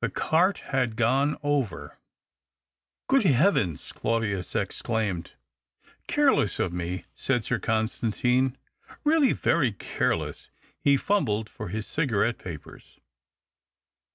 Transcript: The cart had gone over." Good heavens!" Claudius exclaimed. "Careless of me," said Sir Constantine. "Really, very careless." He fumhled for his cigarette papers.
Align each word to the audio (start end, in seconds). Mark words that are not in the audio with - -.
The 0.00 0.08
cart 0.08 0.60
had 0.72 0.96
gone 0.96 1.36
over." 1.42 1.98
Good 3.10 3.24
heavens!" 3.24 3.92
Claudius 3.92 4.54
exclaimed. 4.56 5.32
"Careless 6.08 6.58
of 6.58 6.72
me," 6.72 7.04
said 7.14 7.44
Sir 7.44 7.58
Constantine. 7.58 8.56
"Really, 9.04 9.34
very 9.34 9.72
careless." 9.72 10.48
He 10.80 10.96
fumhled 10.96 11.50
for 11.50 11.68
his 11.68 11.86
cigarette 11.86 12.38
papers. 12.38 12.98